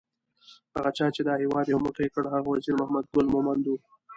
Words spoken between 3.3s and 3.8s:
مومند وو